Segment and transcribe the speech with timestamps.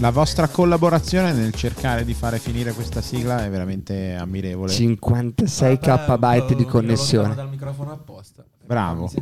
[0.00, 4.72] La vostra collaborazione nel cercare di fare finire questa sigla è veramente ammirevole.
[4.72, 7.34] 56 KB di connessione.
[7.34, 8.42] dal microfono apposta.
[8.64, 9.12] Bravo.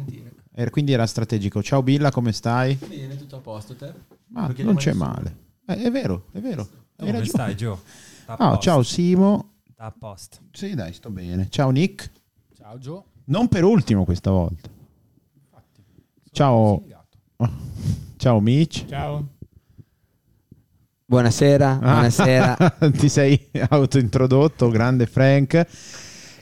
[0.55, 1.65] E quindi era strategico.
[1.65, 2.77] Ciao Billa, come stai?
[2.77, 3.93] Bene, tutto a posto te?
[4.29, 5.37] Ma Perché non c'è male.
[5.67, 6.69] Eh, è vero, è vero.
[6.97, 7.27] Come ragione.
[7.27, 7.83] stai, Gio?
[8.25, 8.59] Posto.
[8.59, 9.55] ciao Simo.
[9.73, 10.37] Sta a posto.
[10.53, 11.49] Sì, dai, sto bene.
[11.51, 12.09] Ciao Nick.
[12.57, 13.05] Ciao Gio.
[13.25, 14.69] Non per ultimo questa volta.
[16.31, 16.85] Ciao.
[18.17, 18.87] Ciao Mitch.
[18.87, 19.37] Ciao.
[21.11, 21.93] Buonasera, Ah.
[21.93, 22.57] buonasera.
[22.93, 25.67] Ti sei autointrodotto, grande Frank.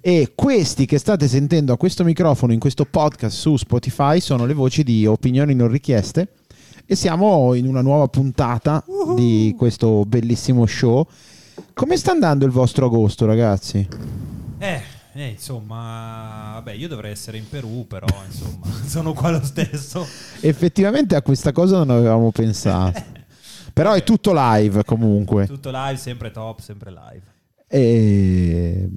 [0.00, 4.54] E questi che state sentendo a questo microfono in questo podcast su Spotify sono le
[4.54, 6.30] voci di opinioni non richieste
[6.84, 8.82] e siamo in una nuova puntata
[9.14, 11.06] di questo bellissimo show.
[11.72, 13.86] Come sta andando il vostro agosto, ragazzi?
[14.58, 14.82] Eh,
[15.14, 20.04] eh, insomma, vabbè, io dovrei essere in Perù, però, insomma, sono qua lo stesso.
[20.40, 23.14] Effettivamente a questa cosa non avevamo pensato.
[23.76, 25.46] Però è tutto live comunque.
[25.46, 27.22] Tutto live, sempre top, sempre live.
[27.66, 28.88] E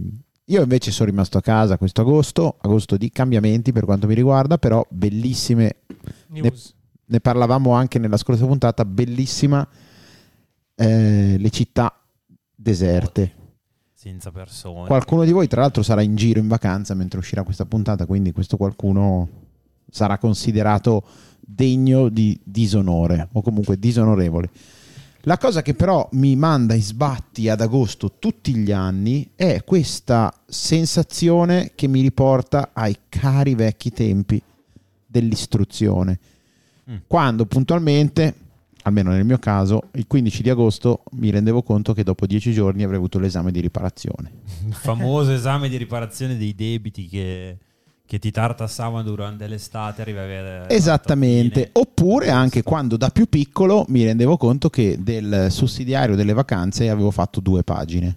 [0.46, 4.58] io invece sono rimasto a casa questo agosto, agosto di cambiamenti per quanto mi riguarda,
[4.58, 5.80] però bellissime.
[6.28, 6.74] News.
[7.08, 9.68] Ne parlavamo anche nella scorsa puntata, bellissima
[10.76, 12.02] eh, le città
[12.56, 13.34] deserte.
[13.92, 14.88] Senza persone.
[14.88, 18.32] Qualcuno di voi tra l'altro sarà in giro in vacanza mentre uscirà questa puntata, quindi
[18.32, 19.28] questo qualcuno
[19.90, 21.04] sarà considerato
[21.40, 24.50] degno di disonore o comunque disonorevole.
[25.24, 30.34] La cosa che però mi manda in sbatti ad agosto tutti gli anni è questa
[30.46, 34.42] sensazione che mi riporta ai cari vecchi tempi
[35.06, 36.20] dell'istruzione.
[36.90, 36.96] Mm.
[37.06, 38.34] Quando puntualmente,
[38.84, 42.84] almeno nel mio caso, il 15 di agosto mi rendevo conto che dopo dieci giorni
[42.84, 44.32] avrei avuto l'esame di riparazione.
[44.68, 47.58] Il famoso esame di riparazione dei debiti che,
[48.10, 50.02] che ti tartassavano durante l'estate.
[50.02, 56.16] Arrivavi a- Esattamente, oppure anche quando da più piccolo mi rendevo conto che del sussidiario
[56.16, 58.16] delle vacanze avevo fatto due pagine.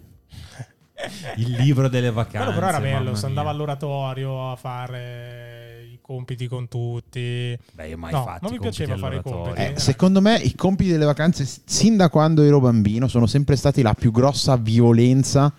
[1.35, 2.37] Il libro delle vacanze.
[2.37, 5.62] Quello però era bello, si andava all'oratorio a fare
[6.03, 7.57] compiti con tutti.
[7.71, 9.61] Beh, io mai No, fatti non mi piaceva fare i compiti.
[9.61, 13.81] Eh, secondo me i compiti delle vacanze, sin da quando ero bambino, sono sempre stati
[13.81, 15.51] la più grossa violenza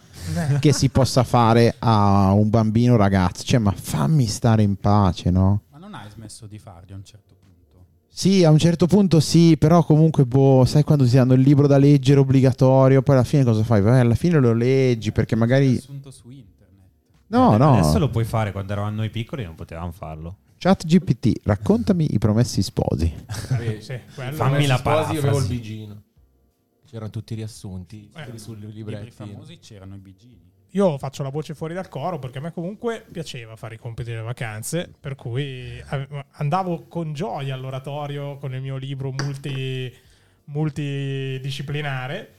[0.60, 3.42] che si possa fare a un bambino ragazzo.
[3.42, 5.62] Cioè, ma fammi stare in pace, no?
[5.70, 7.86] Ma non hai smesso di farli a un certo punto?
[8.08, 11.66] Sì, a un certo punto sì, però comunque, boh, sai quando ti danno il libro
[11.66, 13.80] da leggere obbligatorio, poi alla fine cosa fai?
[13.80, 15.76] Vai, alla fine lo leggi perché magari...
[15.76, 16.53] assunto su internet.
[17.38, 17.78] No, no.
[17.78, 20.36] Adesso lo puoi fare quando eravamo noi piccoli, non potevamo farlo.
[20.58, 23.12] Chat GPT, raccontami i promessi sposi.
[23.28, 23.98] Sì, Sì.
[24.32, 25.48] Fammi la sposi, io avevo il parafrasi.
[25.48, 26.02] bigino.
[26.88, 29.10] C'erano tutti i riassunti Eh, sul libri librettino.
[29.32, 30.52] famosi c'erano i bigini.
[30.70, 34.10] Io faccio la voce fuori dal coro perché a me comunque piaceva fare i compiti
[34.10, 39.92] delle vacanze, per cui eh, andavo con gioia all'oratorio con il mio libro multi,
[40.46, 42.32] multidisciplinare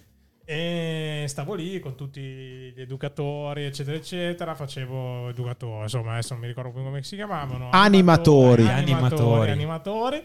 [0.46, 4.54] e stavo lì con tutti gli educatori, eccetera, eccetera.
[4.54, 7.70] Facevo educatore, insomma, adesso non mi ricordo più come si chiamavano.
[7.72, 8.68] Animatori.
[8.68, 9.52] animatori, Animatori.
[9.52, 10.24] animatori.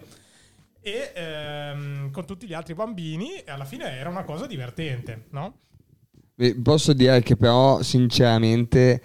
[0.82, 5.54] E ehm, con tutti gli altri bambini, e alla fine era una cosa divertente, no?
[6.62, 9.03] Posso dire che però sinceramente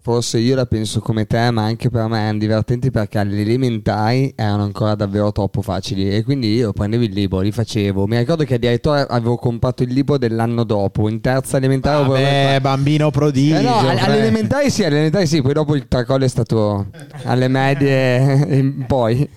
[0.00, 4.32] forse io la penso come te, ma anche per me erano divertenti perché alle elementari
[4.36, 8.06] erano ancora davvero troppo facili e quindi io prendevo il libro, li facevo.
[8.06, 13.10] Mi ricordo che addirittura avevo comprato il libro dell'anno dopo, in terza elementare Vabbè, bambino
[13.10, 13.58] prodigio.
[13.58, 14.08] Eh no, alle, Frank.
[14.08, 16.86] alle elementari sì, alle elementari sì, poi dopo il tracollo è stato
[17.24, 18.16] alle medie
[18.56, 19.28] in poi.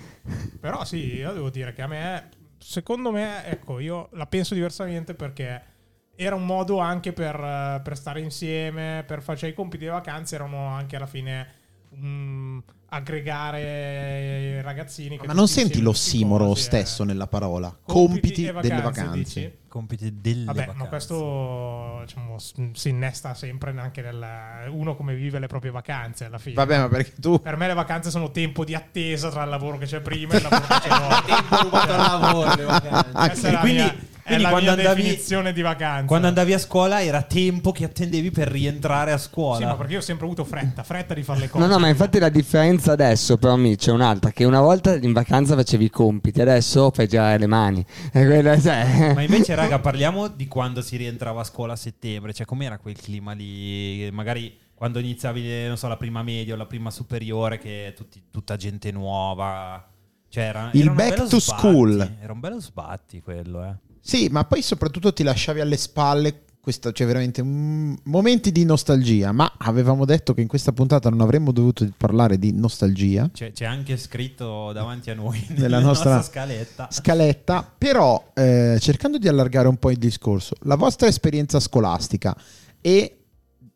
[0.59, 2.29] Però sì, io devo dire che a me,
[2.59, 5.70] secondo me, ecco, io la penso diversamente perché
[6.15, 9.89] era un modo anche per, eh, per stare insieme, per fare cioè, i compiti di
[9.89, 11.47] vacanze, erano anche alla fine
[11.95, 12.59] mm,
[12.93, 15.17] aggregare i ragazzini.
[15.17, 16.55] che Ma non senti l'ossimoro eh.
[16.55, 17.75] stesso nella parola?
[17.83, 19.17] Compiti, e delle vacanze.
[19.17, 19.59] dici?
[19.67, 20.79] Compiti delle Vabbè, vacanze.
[20.81, 26.37] ma questo diciamo, si innesta sempre anche nel uno come vive le proprie vacanze alla
[26.37, 26.55] fine.
[26.55, 27.39] Vabbè, ma perché tu...
[27.39, 30.37] Per me le vacanze sono tempo di attesa tra il lavoro che c'è prima e
[30.37, 31.25] il lavoro che c'è dopo.
[31.25, 33.11] Tempo rubato al lavoro, le vacanze.
[33.11, 36.05] Questa è la quindi- è la quando mia andavi- definizione di vacanza.
[36.05, 39.57] Quando andavi a scuola era tempo che attendevi per rientrare a scuola.
[39.57, 41.65] Sì, ma perché io ho sempre avuto fretta, fretta di fare le cose.
[41.65, 45.13] No, no, ma infatti la differenza adesso per me c'è un'altra, che una volta in
[45.13, 47.85] vacanza facevi i compiti, adesso fai girare le mani.
[48.11, 52.33] Quella, cioè, Ma invece, raga, parliamo di quando si rientrava a scuola a settembre.
[52.33, 54.09] Cioè, com'era quel clima lì?
[54.11, 58.55] Magari quando iniziavi, non so, la prima media o la prima superiore, che tutti- tutta
[58.55, 59.85] gente nuova.
[60.27, 61.59] Cioè, era, Il era back to sbatti.
[61.59, 62.15] school.
[62.21, 63.73] Era un bello sbatti quello, eh.
[64.01, 69.31] Sì, ma poi soprattutto ti lasciavi alle spalle questo c'è veramente un- momenti di nostalgia,
[69.31, 73.27] ma avevamo detto che in questa puntata non avremmo dovuto parlare di nostalgia.
[73.33, 76.87] C'è, c'è anche scritto davanti a noi Nella nella nostra- nostra, scaletta.
[76.91, 82.37] Scaletta, però eh, cercando di allargare un po' il discorso, la vostra esperienza scolastica
[82.79, 83.15] e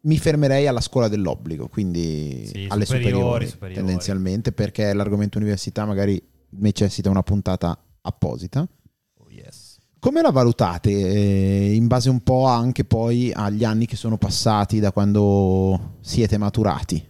[0.02, 3.74] mi fermerei alla scuola dell'obbligo, quindi Sì, alle superiori, superiori, superiori.
[3.84, 8.60] tendenzialmente, perché l'argomento università magari necessita una puntata apposita.
[9.18, 9.65] Oh, yes.
[10.06, 14.80] Come la valutate eh, in base un po' anche poi agli anni che sono passati
[14.80, 17.04] da quando siete maturati?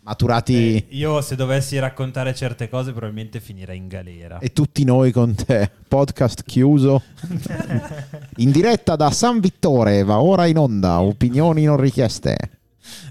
[0.00, 4.40] Maturati Eh, io se dovessi raccontare certe cose probabilmente finirei in galera.
[4.40, 5.70] e tutti noi con te.
[5.86, 7.04] Podcast chiuso.
[8.38, 11.00] in diretta da San Vittore, va ora in onda.
[11.00, 12.36] Opinioni non richieste.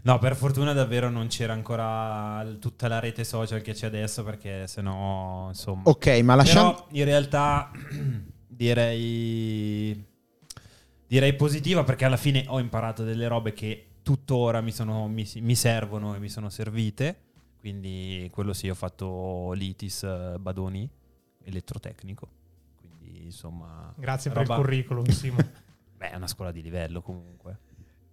[0.04, 4.68] No, per fortuna davvero non c'era ancora tutta la rete social che c'è adesso perché
[4.68, 5.84] sennò insomma...
[5.86, 6.74] Ok, ma lasciamo...
[6.74, 7.72] Però in realtà
[8.50, 10.06] direi
[11.08, 15.56] direi positiva perché alla fine ho imparato delle robe che tuttora mi, sono- mi- mi
[15.56, 17.22] servono e mi sono servite.
[17.60, 20.90] Quindi quello sì, ho fatto l'ITIS Badoni
[21.44, 22.30] elettrotecnico.
[22.76, 23.94] Quindi insomma...
[23.98, 25.38] Grazie per roba- il curriculum, Simo.
[25.98, 27.60] Beh, è una scuola di livello comunque.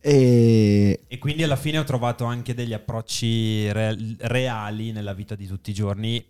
[0.01, 1.05] E...
[1.07, 5.71] E quindi alla fine ho trovato anche degli approcci re- reali nella vita di tutti
[5.71, 6.25] i giorni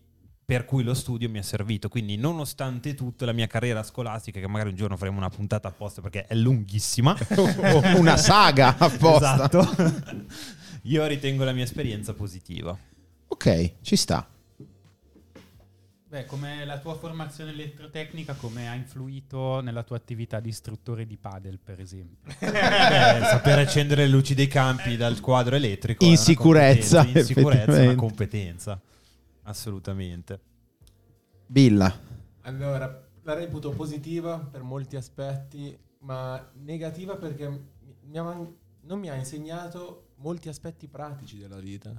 [0.46, 1.88] per cui lo studio mi è servito.
[1.88, 6.00] Quindi nonostante tutto la mia carriera scolastica, che magari un giorno faremo una puntata apposta
[6.00, 7.16] perché è lunghissima,
[7.98, 9.34] una saga apposta.
[9.34, 9.68] esatto,
[10.82, 12.78] io ritengo la mia esperienza positiva.
[13.26, 14.28] Ok, ci sta.
[16.08, 21.16] Beh, come la tua formazione elettrotecnica, come ha influito nella tua attività di istruttore di
[21.16, 22.32] padel, per esempio?
[22.38, 27.86] Beh, saper accendere le luci dei campi dal quadro elettrico In sicurezza, in sicurezza è
[27.86, 28.80] una competenza.
[29.46, 30.40] Assolutamente.
[31.46, 31.92] Billa.
[32.42, 37.48] Allora, la reputo positiva per molti aspetti, ma negativa perché
[38.02, 41.92] mi ha man- non mi ha insegnato molti aspetti pratici della vita.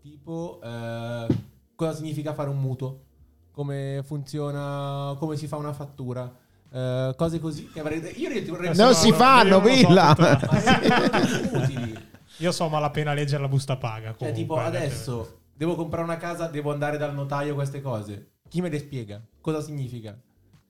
[0.00, 1.26] Tipo, eh,
[1.74, 3.04] cosa significa fare un mutuo,
[3.52, 6.32] come funziona, come si fa una fattura,
[6.70, 8.00] eh, cose così che avrei...
[8.20, 12.06] Io vorrei Non no, si no, fanno, io lo so utili.
[12.38, 14.14] Io so malapena leggere la busta paga.
[14.16, 18.34] Cioè, tipo, adesso devo comprare una casa, devo andare dal notaio, queste cose.
[18.48, 19.20] Chi me le spiega?
[19.40, 20.16] Cosa significa?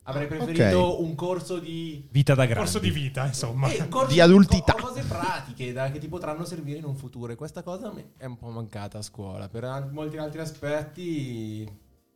[0.04, 1.00] Avrei preferito ok.
[1.00, 2.08] un corso di...
[2.10, 2.60] Vita da grande.
[2.62, 3.68] corso di vita, insomma.
[3.70, 4.72] eh, Di adultità.
[4.72, 7.30] co- cose pratiche da- che ti potranno servire in un futuro.
[7.30, 9.46] E questa cosa mi è un po' mancata a scuola.
[9.50, 11.70] Per an- molti altri aspetti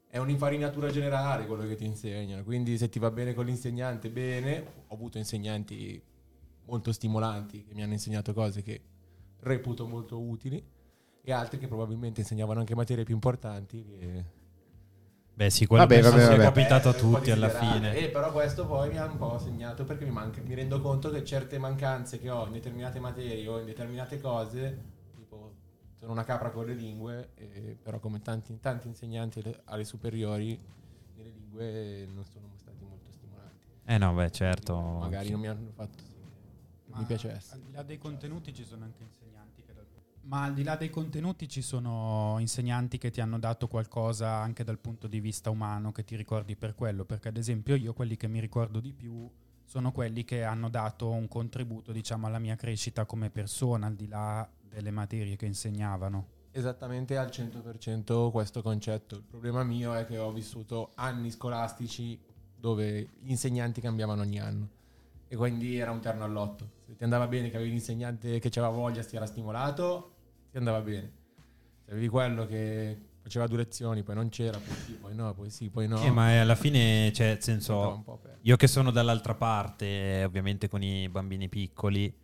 [0.09, 2.43] è un'infarinatura generale quello che ti insegnano.
[2.43, 4.65] Quindi se ti va bene con l'insegnante, bene.
[4.87, 6.03] Ho avuto insegnanti
[6.65, 8.81] molto stimolanti che mi hanno insegnato cose che
[9.41, 10.65] reputo molto utili
[11.23, 14.25] e altri che probabilmente insegnavano anche materie più importanti che
[15.35, 16.43] Beh, sì, quello Vabbè, vabbè, vabbè.
[16.43, 17.97] capitato a tutti alla fine.
[17.97, 21.11] Eh, però questo poi mi ha un po' segnato perché mi, manca- mi rendo conto
[21.11, 24.79] che certe mancanze che ho in determinate materie o in determinate cose,
[25.17, 25.55] tipo
[25.99, 30.61] sono una capra con le lingue, eh, però come tanti, tanti insegnanti alle, superiori,
[31.17, 33.67] nelle lingue non sono stati molto stimolanti.
[33.87, 34.77] Eh no, beh, certo.
[34.77, 36.13] Magari non mi hanno fatto sì,
[36.85, 37.55] che mi piacesse.
[37.55, 39.22] Al di là dei contenuti ci sono anche insegnanti.
[40.25, 44.63] Ma al di là dei contenuti ci sono insegnanti che ti hanno dato qualcosa anche
[44.63, 48.17] dal punto di vista umano che ti ricordi per quello, perché ad esempio io quelli
[48.17, 49.29] che mi ricordo di più
[49.65, 54.07] sono quelli che hanno dato un contributo, diciamo, alla mia crescita come persona, al di
[54.07, 56.41] là delle materie che insegnavano.
[56.53, 59.17] Esattamente al 100% questo concetto.
[59.17, 62.21] Il problema mio è che ho vissuto anni scolastici
[62.55, 64.81] dove gli insegnanti cambiavano ogni anno
[65.33, 66.69] e quindi era un terno all'otto.
[66.85, 70.13] Se ti andava bene che avevi l'insegnante che aveva voglia, si era stimolato,
[70.51, 71.11] ti andava bene.
[71.87, 75.49] Se avevi quello che faceva due lezioni, poi non c'era, poi sì, poi no, poi
[75.49, 76.03] sì, poi no.
[76.03, 78.05] Eh, ma è alla fine, cioè, senso,
[78.43, 82.15] io che sono dall'altra parte, ovviamente con i bambini piccoli,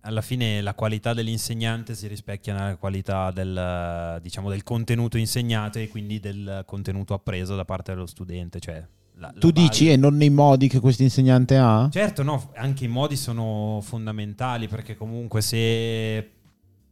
[0.00, 5.88] alla fine la qualità dell'insegnante si rispecchia nella qualità del, diciamo, del contenuto insegnato e
[5.88, 8.58] quindi del contenuto appreso da parte dello studente.
[8.58, 11.88] Cioè, la- la Tu base- dici e non nei modi che questo insegnante ha?
[11.90, 16.30] Certo, no, anche i modi sono fondamentali perché comunque se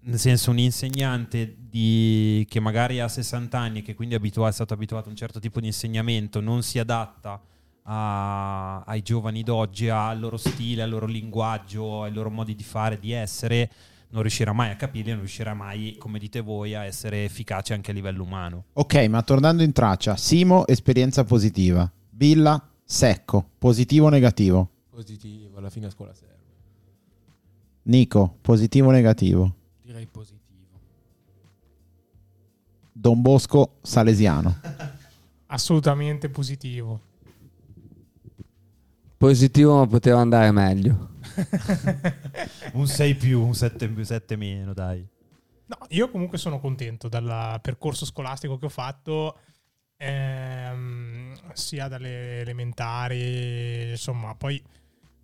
[0.05, 4.49] nel senso un insegnante di- che magari ha 60 anni e che quindi è, abitua-
[4.49, 7.41] è stato abituato a un certo tipo di insegnamento non si adatta
[7.85, 12.99] a- ai giovani d'oggi, al loro stile, al loro linguaggio, ai loro modi di fare,
[12.99, 13.71] di essere,
[14.11, 17.91] non riuscirà mai a capirli, non riuscirà mai, come dite voi, a essere efficace anche
[17.91, 18.65] a livello umano.
[18.75, 21.91] Ok, ma tornando in traccia, Simo, esperienza positiva.
[22.15, 24.69] Billa, secco, positivo o negativo?
[24.91, 26.37] Positivo, alla fine a scuola serve.
[27.85, 29.55] Nico, positivo o negativo?
[29.81, 30.41] Direi positivo.
[32.93, 34.61] Don Bosco, salesiano.
[35.47, 37.01] Assolutamente positivo.
[39.17, 41.13] Positivo, ma poteva andare meglio.
[42.75, 45.09] un 6 più, un 7 più, 7 meno, dai.
[45.65, 49.39] No, io comunque sono contento dal percorso scolastico che ho fatto,
[50.03, 54.63] ehm, sia dalle elementari, insomma, poi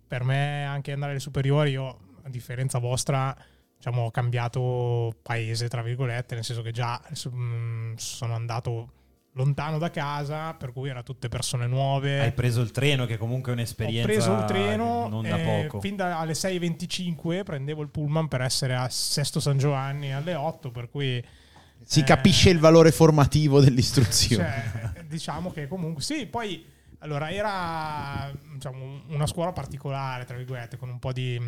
[0.07, 3.35] per me anche andare alle superiori, io a differenza vostra,
[3.75, 8.93] diciamo, ho cambiato paese, tra virgolette, nel senso che già mm, sono andato
[9.33, 12.21] lontano da casa, per cui erano tutte persone nuove.
[12.21, 15.63] Hai preso il treno, che comunque è un'esperienza Ho preso il treno non da e
[15.63, 15.81] poco.
[15.81, 20.89] fin dalle 6.25 prendevo il pullman per essere a Sesto San Giovanni alle 8, per
[20.89, 21.23] cui...
[21.91, 24.93] Si eh, capisce il valore formativo dell'istruzione.
[24.93, 26.63] cioè, diciamo che comunque sì, poi
[26.99, 31.41] allora era diciamo, una scuola particolare, tra virgolette, con un po' di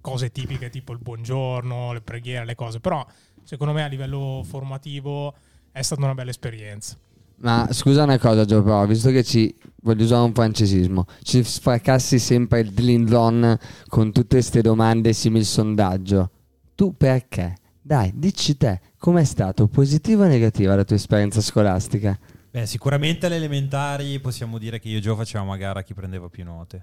[0.00, 3.06] cose tipiche tipo il buongiorno, le preghiere, le cose, però
[3.44, 5.32] secondo me a livello formativo
[5.70, 6.98] è stata una bella esperienza.
[7.36, 12.18] Ma scusa una cosa, Gio, però, visto che ci voglio usare un francesismo, ci sfracassi
[12.18, 16.30] sempre il dlindon con tutte queste domande simili sondaggio.
[16.74, 17.54] Tu perché?
[17.86, 19.68] Dai, dici te, com'è stato?
[19.68, 22.18] Positiva o negativa la tua esperienza scolastica?
[22.50, 26.28] Beh, sicuramente alle elementari possiamo dire che io e Gio facevamo a gara chi prendeva
[26.28, 26.82] più note.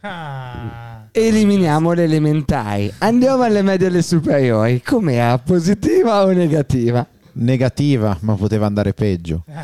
[0.00, 4.82] Ah, Eliminiamo le elementari, andiamo alle medie e alle superiori.
[4.82, 5.38] Com'era?
[5.38, 7.06] Positiva o negativa?
[7.32, 9.44] Negativa, ma poteva andare peggio.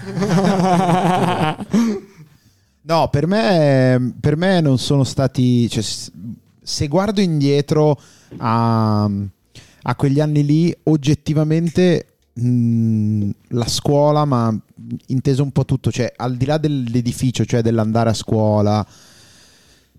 [2.86, 5.70] No, per me, per me non sono stati.
[5.70, 5.82] Cioè,
[6.62, 7.98] se guardo indietro
[8.36, 9.10] a,
[9.86, 14.56] a quegli anni lì, oggettivamente mh, la scuola, ma
[15.06, 18.86] inteso un po' tutto, cioè al di là dell'edificio, cioè dell'andare a scuola,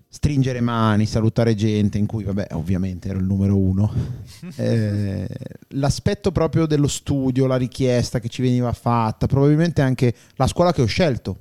[0.08, 4.24] stringere mani, salutare gente, in cui, vabbè, ovviamente ero il numero uno.
[4.56, 5.28] Eh,
[5.70, 10.82] l'aspetto proprio dello studio, la richiesta che ci veniva fatta, probabilmente anche la scuola che
[10.82, 11.38] ho scelto.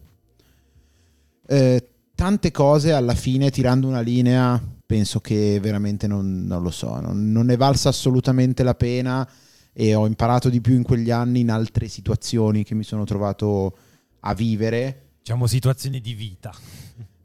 [1.48, 7.00] Eh, tante cose alla fine, tirando una linea, penso che veramente non, non lo so,
[7.00, 9.28] non, non ne valsa assolutamente la pena
[9.74, 13.78] e ho imparato di più in quegli anni in altre situazioni che mi sono trovato
[14.22, 15.10] a vivere.
[15.20, 16.54] Diciamo situazioni di vita.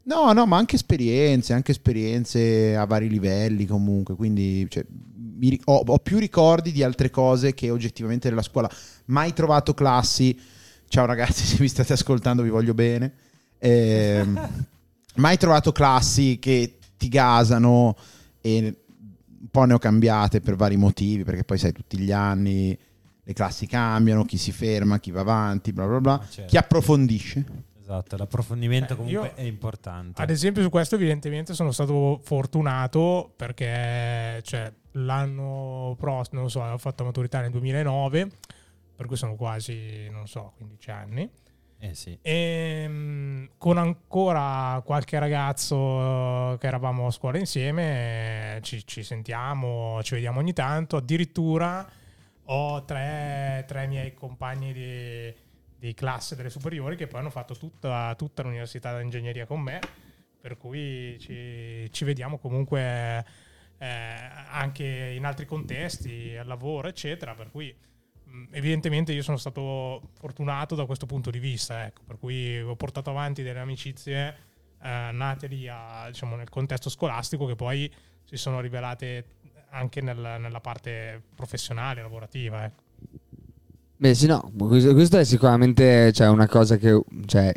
[0.03, 4.85] No, no, ma anche esperienze, anche esperienze a vari livelli comunque, quindi cioè,
[5.65, 8.69] ho, ho più ricordi di altre cose che oggettivamente della scuola.
[9.05, 10.37] Mai trovato classi,
[10.89, 13.13] ciao ragazzi se mi state ascoltando vi voglio bene,
[13.63, 14.65] Ehm,
[15.15, 17.95] mai trovato classi che ti gasano
[18.41, 18.77] e
[19.41, 22.77] un po' ne ho cambiate per vari motivi, perché poi sai tutti gli anni
[23.23, 26.49] le classi cambiano, chi si ferma, chi va avanti, bla bla bla, Ah, certo.
[26.49, 27.45] chi approfondisce.
[27.79, 30.21] Esatto, l'approfondimento Eh, comunque io- è importante.
[30.21, 36.77] Ad esempio, su questo, evidentemente, sono stato fortunato perché cioè, l'anno prossimo, non so, ho
[36.77, 38.29] fatto maturità nel 2009,
[38.95, 41.29] per cui sono quasi, non so, 15 anni.
[41.83, 42.15] Eh sì.
[42.21, 49.99] E mm, con ancora qualche ragazzo che eravamo a scuola insieme, eh, ci, ci sentiamo,
[50.03, 50.97] ci vediamo ogni tanto.
[50.97, 51.89] Addirittura
[52.45, 55.33] ho tre, tre miei compagni di,
[55.75, 59.79] di classe delle superiori che poi hanno fatto tutta, tutta l'università di ingegneria con me,
[60.39, 63.25] per cui ci, ci vediamo comunque
[63.79, 63.87] eh,
[64.51, 67.33] anche in altri contesti, al lavoro, eccetera.
[67.33, 67.75] Per cui
[68.51, 73.09] evidentemente io sono stato fortunato da questo punto di vista, ecco, per cui ho portato
[73.09, 74.35] avanti delle amicizie
[74.83, 77.91] eh, nate lì a- diciamo, nel contesto scolastico che poi
[78.23, 79.25] si sono rivelate
[79.71, 82.65] anche nel- nella parte professionale, lavorativa.
[82.65, 82.83] Ecco.
[83.97, 87.53] Beh, sì, no, questo è sicuramente cioè, una cosa che cioè,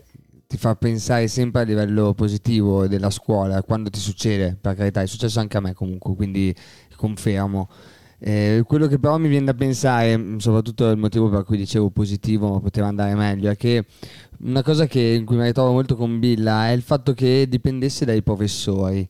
[0.46, 5.06] ti fa pensare sempre a livello positivo della scuola, quando ti succede, per carità, è
[5.06, 6.54] successo anche a me comunque, quindi
[6.96, 7.68] confermo.
[8.18, 12.52] Eh, quello che però mi viene da pensare, soprattutto il motivo per cui dicevo positivo,
[12.52, 13.84] ma poteva andare meglio, è che
[14.40, 18.04] una cosa che, in cui mi ritrovo molto con Billa è il fatto che dipendesse
[18.04, 19.06] dai professori.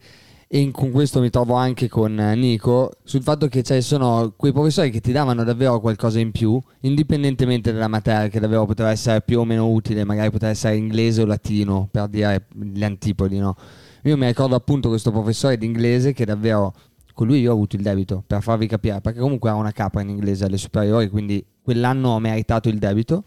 [0.46, 4.52] E in- con questo mi trovo anche con Nico sul fatto che ci sono quei
[4.52, 9.20] professori che ti davano davvero qualcosa in più, indipendentemente dalla materia, che davvero poteva essere
[9.22, 13.56] più o meno utile, magari poteva essere inglese o latino, per dire gli antipodi, no?
[14.02, 16.74] Io mi ricordo appunto questo professore di inglese che davvero
[17.14, 20.02] con lui io ho avuto il debito, per farvi capire, perché comunque era una capra
[20.02, 23.24] in inglese alle superiori, quindi quell'anno ho meritato il debito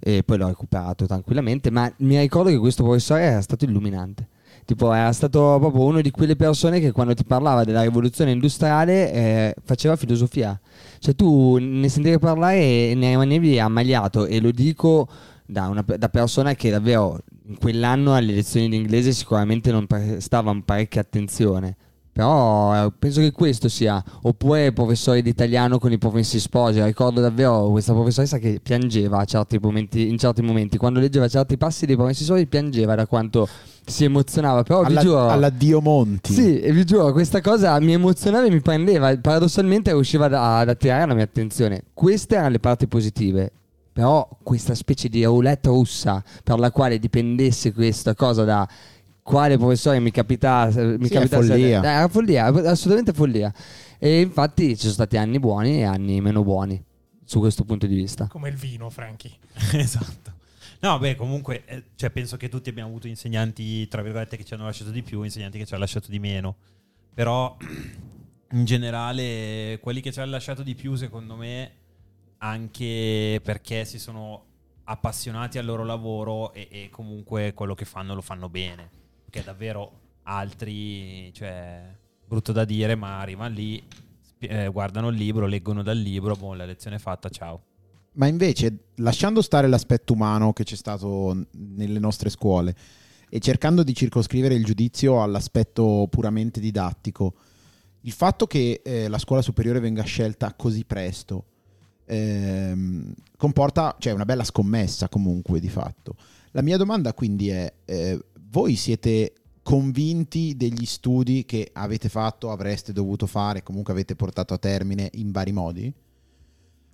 [0.00, 4.28] e poi l'ho recuperato tranquillamente, ma mi ricordo che questo professore era stato illuminante.
[4.64, 9.12] Tipo, era stato proprio uno di quelle persone che quando ti parlava della rivoluzione industriale
[9.12, 10.58] eh, faceva filosofia.
[10.98, 15.08] Cioè tu ne sentivi parlare e ne rimanevi ammaliato e lo dico
[15.46, 20.52] da una da persona che davvero in quell'anno alle lezioni di inglese sicuramente non prestava
[20.64, 21.76] parecchia attenzione.
[22.16, 24.02] Però eh, penso che questo sia.
[24.22, 26.82] Oppure professori di italiano con i professori sposi.
[26.82, 30.78] Ricordo davvero questa professoressa che piangeva a certi momenti, in certi momenti.
[30.78, 33.46] Quando leggeva certi passi dei professori sposi piangeva da quanto
[33.84, 34.62] si emozionava.
[34.62, 35.28] Però alla, vi giuro.
[35.28, 36.32] alla Dio Monti.
[36.32, 39.14] Sì, e vi giuro, questa cosa mi emozionava e mi prendeva.
[39.18, 41.82] Paradossalmente riusciva ad attirare la mia attenzione.
[41.92, 43.52] Queste erano le parti positive.
[43.92, 48.68] Però questa specie di roulette russa per la quale dipendesse questa cosa da
[49.26, 51.82] quale professore mi capita mi Sì, è capitasse- follia.
[51.82, 53.52] Eh, era follia, assolutamente follia.
[53.98, 56.80] E infatti ci sono stati anni buoni e anni meno buoni
[57.24, 58.28] su questo punto di vista.
[58.28, 59.32] Come il vino, Frankie.
[59.74, 60.34] esatto.
[60.78, 64.54] No, beh, comunque, eh, cioè, penso che tutti abbiamo avuto insegnanti, tra virgolette, che ci
[64.54, 66.54] hanno lasciato di più, insegnanti che ci hanno lasciato di meno.
[67.12, 67.56] Però,
[68.52, 71.72] in generale, quelli che ci hanno lasciato di più, secondo me,
[72.38, 74.44] anche perché si sono
[74.84, 79.04] appassionati al loro lavoro e, e comunque quello che fanno lo fanno bene.
[79.26, 81.94] Perché davvero altri, cioè,
[82.26, 83.82] brutto da dire, ma arrivano lì,
[84.38, 87.62] eh, guardano il libro, leggono dal libro, boh, la lezione è fatta, ciao.
[88.12, 92.74] Ma invece, lasciando stare l'aspetto umano che c'è stato nelle nostre scuole
[93.28, 97.34] e cercando di circoscrivere il giudizio all'aspetto puramente didattico,
[98.00, 101.44] il fatto che eh, la scuola superiore venga scelta così presto
[102.06, 106.16] ehm, comporta, cioè, una bella scommessa comunque di fatto.
[106.52, 108.18] La mia domanda quindi è, eh,
[108.56, 114.58] voi siete convinti degli studi che avete fatto, avreste dovuto fare, comunque avete portato a
[114.58, 115.92] termine in vari modi?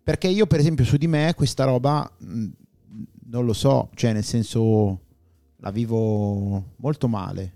[0.02, 2.46] Perché io, per esempio, su di me questa roba mh,
[3.26, 5.02] non lo so, cioè nel senso
[5.58, 7.52] la vivo molto male.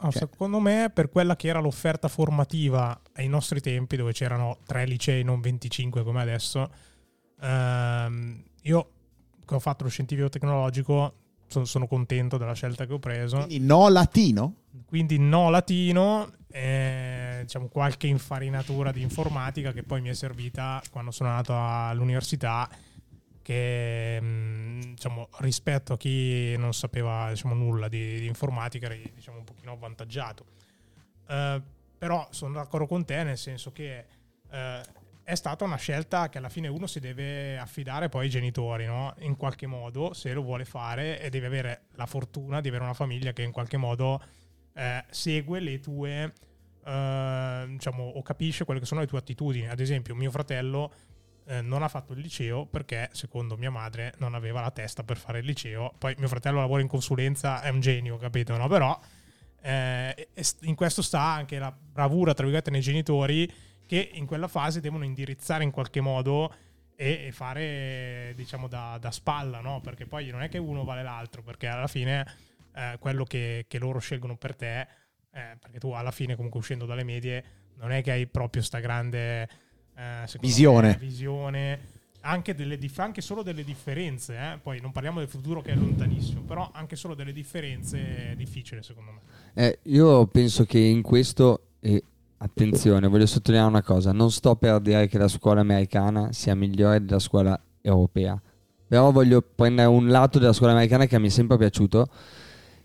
[0.00, 4.56] No, Cioè- Secondo me, per quella che era l'offerta formativa ai nostri tempi, dove c'erano
[4.64, 6.70] tre licei, non 25 come adesso,
[7.42, 8.90] ehm, io
[9.44, 11.19] che ho fatto lo scientifico tecnologico
[11.50, 13.38] so- sono contento della scelta che ho preso.
[13.38, 14.54] Quindi no latino?
[14.86, 21.10] Quindi no latino, eh, diciamo qualche infarinatura di informatica che poi mi è servita quando
[21.10, 22.68] sono andato all'università
[23.42, 29.38] che mh, diciamo, rispetto a chi non sapeva diciamo, nulla di, di informatica eri diciamo,
[29.38, 30.44] un pochino avvantaggiato.
[31.28, 31.60] Eh,
[31.98, 34.04] però sono d'accordo con te nel senso che
[34.50, 34.80] eh,
[35.30, 39.14] è stata una scelta che alla fine uno si deve affidare poi ai genitori, no?
[39.20, 42.94] in qualche modo, se lo vuole fare e deve avere la fortuna di avere una
[42.94, 44.20] famiglia che in qualche modo
[44.74, 46.32] eh, segue le tue,
[46.84, 49.68] eh, diciamo, o capisce quelle che sono le tue attitudini.
[49.68, 50.92] Ad esempio, mio fratello
[51.46, 55.16] eh, non ha fatto il liceo perché, secondo mia madre, non aveva la testa per
[55.16, 55.94] fare il liceo.
[55.96, 58.56] Poi mio fratello lavora in consulenza, è un genio, capito?
[58.56, 58.66] No?
[58.66, 58.98] Però
[59.62, 60.28] eh,
[60.62, 63.48] in questo sta anche la bravura, tra virgolette, nei genitori
[63.90, 66.54] che in quella fase devono indirizzare in qualche modo
[66.94, 69.80] e, fare, diciamo, da, da spalla, no?
[69.80, 72.24] Perché poi non è che uno vale l'altro, perché alla fine
[72.72, 74.82] eh, quello che, che loro scelgono per te,
[75.32, 77.44] eh, perché tu alla fine comunque uscendo dalle medie
[77.78, 79.48] non è che hai proprio sta grande
[79.96, 80.86] eh, Visione.
[80.90, 81.80] me, visione
[82.20, 84.58] anche, delle anche solo delle differenze, eh?
[84.62, 88.84] poi non parliamo del futuro che è lontanissimo, però anche solo delle differenze è difficile
[88.84, 89.20] secondo me.
[89.54, 92.04] Eh, io penso che in questo, e
[92.42, 97.04] attenzione, voglio sottolineare una cosa, non sto per dire che la scuola americana sia migliore
[97.04, 98.40] della scuola europea,
[98.86, 102.08] però voglio prendere un lato della scuola americana che mi è sempre piaciuto,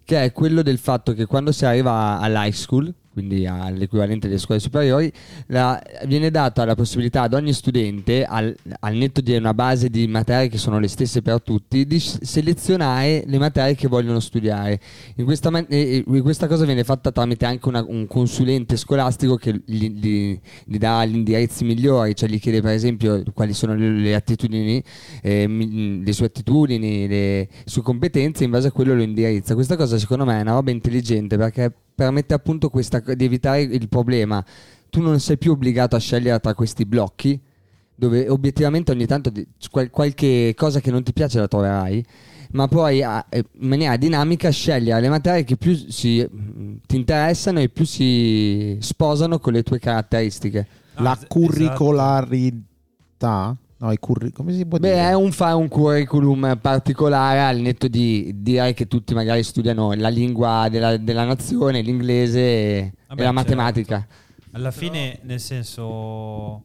[0.04, 4.60] che è quello del fatto che quando si arriva all'high school, quindi all'equivalente delle scuole
[4.60, 5.10] superiori,
[5.48, 10.06] la- viene data la possibilità ad ogni studente, al, al netto di una base di
[10.06, 14.82] materie che sono le stesse per tutti, di selezionare le materie che vogliono studiare.
[15.16, 15.66] In questa, man-
[16.22, 21.06] questa cosa viene fatta tramite anche una- un consulente scolastico che gli, gli- gli dà
[21.06, 24.84] gli indirizzi migliori, cioè gli chiede per esempio quali sono le, le attitudini,
[25.22, 25.48] eh,
[26.04, 29.54] le sue attitudini, le sue competenze, in base a quello lo indirizza.
[29.54, 33.88] Questa cosa secondo me è una roba intelligente perché permette appunto questa, di evitare il
[33.90, 34.44] problema.
[34.90, 37.40] Tu non sei più obbligato a scegliere tra questi blocchi,
[37.96, 42.06] dove obiettivamente ogni tanto di- qual- qualche cosa che non ti piace la troverai,
[42.52, 46.96] ma puoi a- eh, in maniera dinamica scegliere le materie che più si, mh, ti
[46.98, 50.68] interessano e più si sposano con le tue caratteristiche.
[50.98, 51.40] No, la es- esatto.
[51.40, 53.56] curricolarità?
[53.78, 55.10] No, i curri- come si può Beh, dire?
[55.10, 60.08] è un fare un curriculum particolare al netto di dire che tutti magari studiano la
[60.08, 63.34] lingua della, della nazione, l'inglese e, Vabbè, e la certo.
[63.34, 64.08] matematica.
[64.52, 66.64] Alla fine, nel senso,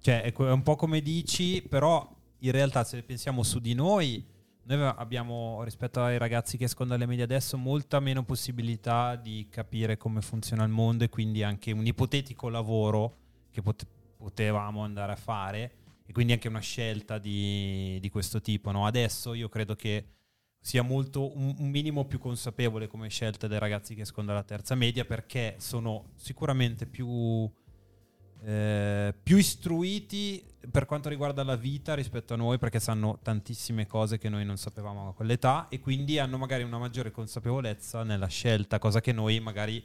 [0.00, 4.24] cioè, è un po' come dici, però in realtà se pensiamo su di noi,
[4.64, 9.96] noi abbiamo, rispetto ai ragazzi che escono dalle medie adesso, molta meno possibilità di capire
[9.96, 13.16] come funziona il mondo e quindi anche un ipotetico lavoro
[13.52, 15.72] che pot- potevamo andare a fare
[16.10, 18.72] e quindi anche una scelta di, di questo tipo.
[18.72, 18.84] no?
[18.84, 20.06] Adesso io credo che
[20.58, 25.04] sia molto un, minimo più consapevole come scelta dei ragazzi che escono dalla terza media
[25.04, 27.48] perché sono sicuramente più,
[28.42, 34.18] eh, più istruiti per quanto riguarda la vita rispetto a noi perché sanno tantissime cose
[34.18, 38.80] che noi non sapevamo a quell'età e quindi hanno magari una maggiore consapevolezza nella scelta,
[38.80, 39.80] cosa che noi magari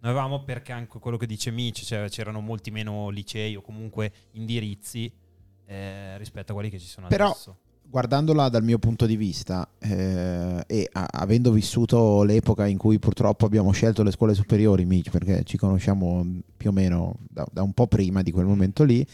[0.00, 4.12] non avevamo perché anche quello che dice Mitch, cioè c'erano molti meno licei o comunque
[4.32, 5.26] indirizzi
[5.68, 7.56] eh, rispetto a quelli che ci sono Però- adesso.
[7.82, 13.44] guardandola dal mio punto di vista eh, e a- avendo vissuto l'epoca in cui purtroppo
[13.46, 16.24] abbiamo scelto le scuole superiori, Mitch, perché ci conosciamo
[16.56, 19.06] più o meno da, da un po' prima di quel momento lì,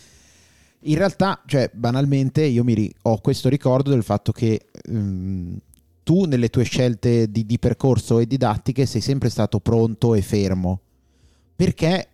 [0.86, 5.58] in realtà, cioè, banalmente, io mi ri- ho questo ricordo del fatto che ehm,
[6.02, 10.80] tu nelle tue scelte di, di percorso e didattiche sei sempre stato pronto e fermo,
[11.56, 12.08] perché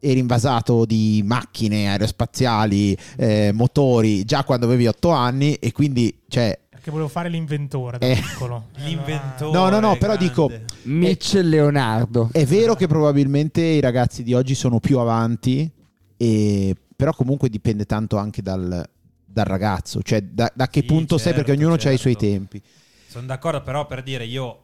[0.00, 6.58] eri invasato di macchine aerospaziali, eh, motori, già quando avevi otto anni e quindi, cioè,
[6.80, 8.14] Perché volevo fare l'inventore da Eh.
[8.16, 8.68] piccolo.
[8.76, 9.52] L'inventore.
[9.52, 10.18] No, no, no, però grande.
[10.26, 10.50] dico-
[10.84, 12.30] Mitch Leonardo.
[12.32, 15.70] È vero che probabilmente i ragazzi di oggi sono più avanti,
[16.16, 18.82] e- però comunque dipende tanto anche dal,
[19.26, 22.14] dal ragazzo, cioè da, da che Sì, punto sei, certo, perché ognuno ha i suoi
[22.14, 22.18] certo.
[22.20, 22.62] tempi.
[23.08, 24.60] Sono d'accordo, però per dire io,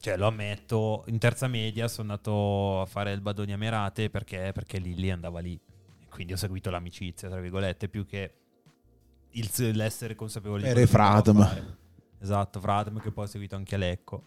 [0.00, 4.78] cioè lo ammetto, in terza media sono andato a fare il Badonia Merate perché, perché
[4.78, 5.58] Lilli andava lì.
[6.08, 8.32] Quindi ho seguito l'amicizia, tra virgolette, più che
[9.32, 11.42] il- l'essere consapevole a Fradm.
[11.42, 11.76] fare.
[12.18, 14.24] Esatto, Fradm che poi ho seguito anche a Lecco.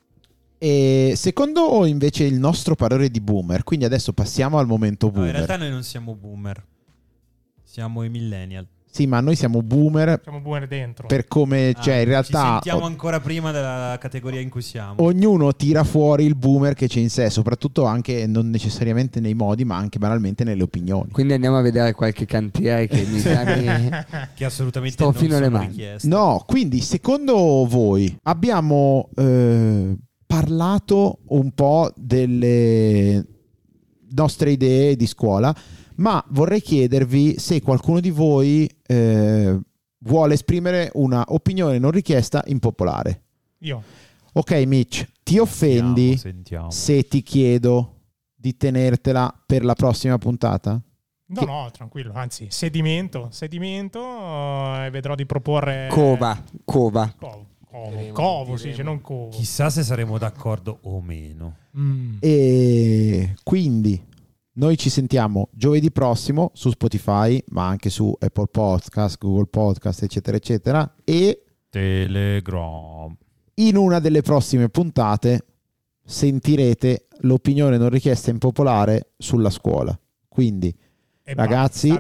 [0.59, 5.17] E secondo invece il nostro parere di boomer, quindi adesso passiamo al momento No, in
[5.17, 5.33] boomer.
[5.36, 6.65] realtà noi non siamo boomer,
[7.63, 8.65] siamo i millennial.
[8.93, 11.08] Sì, ma noi siamo boomer Siamo buone dentro.
[11.08, 14.93] per come, cioè Ah, in realtà Ci sentiamo ancora prima della categoria in cui siamo.
[14.97, 19.65] ognuno tira fuori il boomer che c'è in sé, soprattutto anche non necessariamente nei modi,
[19.65, 21.10] ma anche banalmente nelle opinioni.
[21.12, 23.89] Quindi andiamo a vedere qualche cantiere che mi esami.
[24.36, 25.67] che assolutamente Sto non fino alle mani.
[25.69, 26.08] richieste.
[26.08, 29.95] No, quindi secondo voi abbiamo eh,
[30.27, 33.25] parlato un po' delle
[34.15, 35.56] nostre idee di scuola,
[36.03, 39.57] ma vorrei chiedervi se qualcuno di voi eh,
[39.99, 43.21] vuole esprimere una opinione non richiesta impopolare.
[43.59, 43.81] Io.
[44.33, 46.69] Ok, Mitch, ti offendi Sentiamo.
[46.71, 48.01] se ti chiedo
[48.35, 50.71] di tenertela per la prossima puntata?
[51.25, 52.11] No, Che- no, tranquillo.
[52.13, 53.29] Anzi, sedimento.
[53.31, 55.87] Sedimento eh, e vedrò di proporre...
[55.89, 57.13] Cova, cova.
[57.17, 57.47] Covo.
[58.11, 59.29] Covo, si dice, non covo.
[59.29, 61.55] Chissà se saremo d'accordo o meno.
[61.77, 62.17] Mm.
[62.19, 63.99] E quindi
[64.53, 70.37] noi ci sentiamo giovedì prossimo su Spotify, ma anche su Apple Podcast, Google Podcast, eccetera,
[70.37, 70.95] eccetera.
[71.03, 73.15] E Telegram.
[73.55, 75.45] in una delle prossime puntate
[76.05, 79.97] sentirete l'opinione non richiesta impopolare sulla scuola.
[80.27, 80.75] Quindi
[81.23, 81.97] E Ragazzi,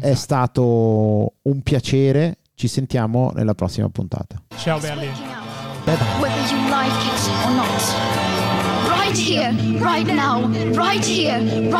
[0.00, 2.38] è stato un piacere.
[2.54, 4.42] Ci sentiamo nella prossima puntata.
[4.56, 5.06] Ciao belli.
[5.06, 7.82] waking up, whether you like it or not.
[8.88, 11.72] Right here, right now, right here, right